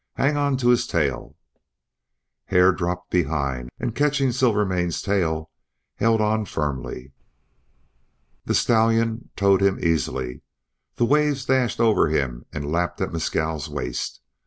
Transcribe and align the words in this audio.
Hang 0.13 0.57
to 0.57 0.69
his 0.69 0.87
tail!" 0.87 1.35
Hare 2.45 2.71
dropped 2.71 3.11
behind, 3.11 3.69
and 3.79 3.93
catching 3.95 4.31
Silvermane's 4.31 4.99
tail 4.99 5.51
held 5.93 6.19
on 6.19 6.45
firmly. 6.45 7.11
The 8.45 8.55
stallion 8.55 9.29
towed 9.35 9.61
him 9.61 9.77
easily. 9.79 10.41
The 10.95 11.05
waves 11.05 11.45
dashed 11.45 11.79
over 11.79 12.07
him 12.07 12.47
and 12.51 12.71
lapped 12.71 12.99
at 12.99 13.13
Mescal's 13.13 13.69
waist. 13.69 14.21